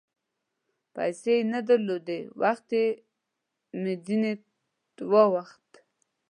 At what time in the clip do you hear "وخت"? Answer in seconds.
2.41-2.69